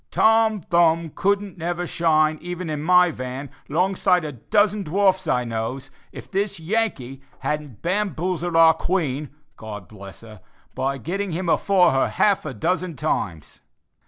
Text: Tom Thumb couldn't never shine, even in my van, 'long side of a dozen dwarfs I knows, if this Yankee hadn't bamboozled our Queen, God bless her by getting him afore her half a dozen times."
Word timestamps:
Tom 0.09 0.61
Thumb 0.61 1.11
couldn't 1.11 1.59
never 1.59 1.85
shine, 1.85 2.39
even 2.41 2.71
in 2.71 2.81
my 2.81 3.11
van, 3.11 3.51
'long 3.69 3.95
side 3.95 4.25
of 4.25 4.29
a 4.29 4.31
dozen 4.31 4.81
dwarfs 4.81 5.27
I 5.27 5.43
knows, 5.43 5.91
if 6.11 6.31
this 6.31 6.59
Yankee 6.59 7.21
hadn't 7.41 7.83
bamboozled 7.83 8.55
our 8.55 8.73
Queen, 8.73 9.29
God 9.57 9.87
bless 9.87 10.21
her 10.21 10.41
by 10.73 10.97
getting 10.97 11.33
him 11.33 11.47
afore 11.49 11.91
her 11.91 12.07
half 12.07 12.47
a 12.47 12.53
dozen 12.55 12.95
times." 12.95 13.61